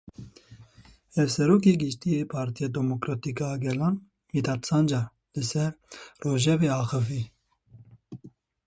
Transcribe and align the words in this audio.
Hevserokê 1.15 1.73
Giştî 1.81 2.09
yê 2.15 2.23
Partiya 2.33 2.67
Demokratîk 2.77 3.37
a 3.47 3.49
Gelan 3.63 3.95
Mîthat 4.31 4.61
Sancar 4.69 5.05
li 5.33 5.43
ser 5.49 5.71
rojevê 6.23 6.69
axivî. 6.81 7.23